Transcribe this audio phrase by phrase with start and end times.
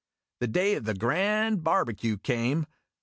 [0.39, 2.65] The day of the grand barbecue came.